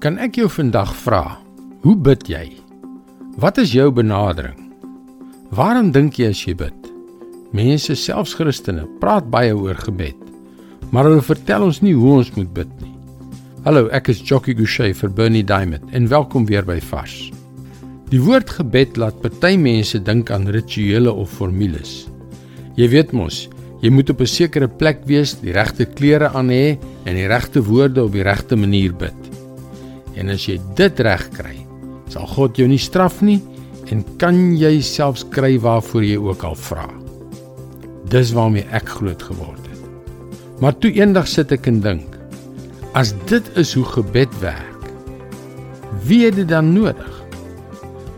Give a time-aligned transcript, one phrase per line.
[0.00, 1.34] Kan ek jou vandag vra,
[1.84, 2.46] hoe bid jy?
[3.36, 4.56] Wat is jou benadering?
[5.52, 6.88] Waarom dink jy as jy bid?
[7.52, 10.16] Mense, selfs Christene, praat baie oor gebed,
[10.88, 12.94] maar hulle vertel ons nie hoe ons moet bid nie.
[13.68, 17.28] Hallo, ek is Jockey Gouchee vir Bernie Diamond en welkom weer by Vars.
[18.08, 22.06] Die woord gebed laat party mense dink aan rituele of formules.
[22.80, 23.50] Jy weet mos,
[23.84, 27.60] jy moet op 'n sekere plek wees, die regte klere aan hê en die regte
[27.60, 29.19] woorde op die regte manier bid.
[30.20, 31.56] En as jy dit reg kry,
[32.12, 33.40] sal God jou nie straf nie
[33.90, 36.86] en kan jy selfs kry waarvoor jy ook al vra.
[38.12, 39.80] Dis waarmee ek groot geword het.
[40.60, 42.18] Maar toe eendag sit ek en dink,
[42.98, 44.86] as dit is hoe gebed werk,
[46.06, 47.16] wie het dit dan nodig?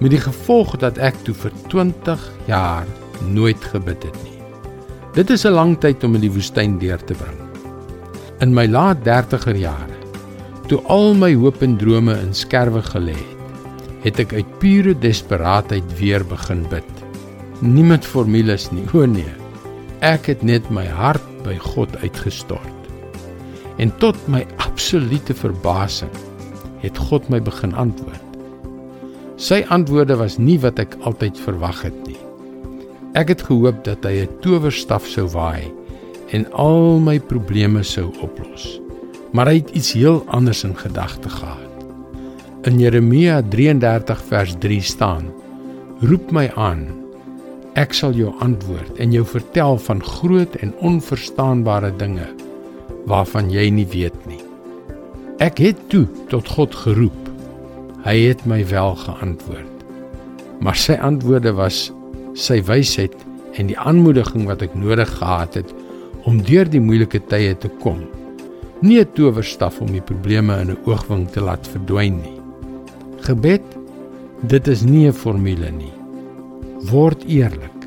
[0.02, 2.88] Met die gevolg dat ek toe vir 20 jaar
[3.30, 4.38] nooit gebid het nie.
[5.14, 7.38] Dit is 'n lang tyd om in die woestyn deur te bring.
[8.40, 10.01] In my laat 30er jare
[10.72, 13.40] Toe al my hoop en drome in skerwe gelê het,
[14.06, 17.02] het ek uit pure desperaatheid weer begin bid.
[17.60, 19.34] Nie met formules nie, o nee.
[20.00, 22.88] Ek het net my hart by God uitgestort.
[23.76, 26.14] En tot my absolute verbasing
[26.80, 28.38] het God my begin antwoord.
[29.36, 32.16] Sy antwoorde was nie wat ek altyd verwag het nie.
[33.12, 35.68] Ek het gehoop dat hy 'n towerstaf sou waai
[36.32, 38.81] en al my probleme sou oplos
[39.32, 41.68] maar hy het iets heel anders in gedagte gehad.
[42.68, 45.32] In Jeremia 33 vers 3 staan:
[46.00, 46.86] Roep my aan.
[47.72, 52.28] Ek sal jou antwoord en jou vertel van groot en onverstaanbare dinge
[53.08, 54.40] waarvan jy nie weet nie.
[55.42, 57.18] Ek het toe tot God geroep.
[58.04, 59.86] Hy het my wel geantwoord.
[60.62, 61.88] Maar sy antwoorde was
[62.38, 63.16] sy wysheid
[63.58, 65.72] en die aanmoediging wat ek nodig gehad het
[66.28, 68.04] om deur die moeilike tye te kom
[68.82, 72.38] nie 'n towerstaf om die probleme in 'n oogwink te laat verdwyn nie.
[73.20, 73.62] Gebed,
[74.40, 75.92] dit is nie 'n formule nie.
[76.90, 77.78] Word eerlik.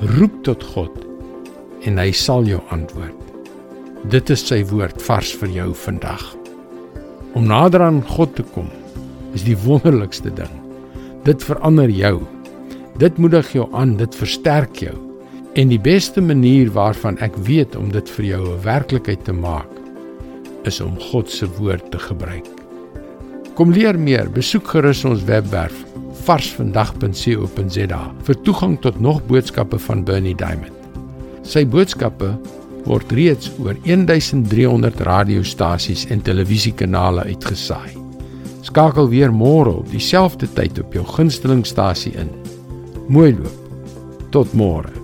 [0.00, 1.06] Roep tot God
[1.84, 3.20] en hy sal jou antwoord.
[4.08, 6.36] Dit is sy woord vars vir jou vandag.
[7.34, 8.68] Om nader aan God te kom
[9.34, 10.54] is die wonderlikste ding.
[11.24, 12.22] Dit verander jou.
[12.98, 14.96] Dit moedig jou aan, dit versterk jou.
[15.54, 19.79] En die beste manier waarvan ek weet om dit vir jou 'n werklikheid te maak,
[20.68, 22.46] is om God se woord te gebruik.
[23.54, 25.84] Kom leer meer, besoek gerus ons webwerf
[26.26, 30.76] varsvandag.co.za vir toegang tot nog boodskappe van Bernie Diamond.
[31.46, 32.34] Sy boodskappe
[32.86, 37.96] word reeds oor 1300 radiostasies en televisiekanale uitgesaai.
[38.64, 42.32] Skakel weer môre op dieselfde tyd op jou gunstelingstasie in.
[43.08, 43.56] Mooi loop.
[44.30, 44.99] Tot môre.